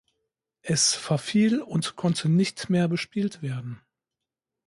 Es 0.63 0.95
verfiel 0.95 1.61
und 1.61 1.95
konnte 1.95 2.27
nicht 2.27 2.71
mehr 2.71 2.87
bespielt 2.87 3.43
werden. 3.43 3.83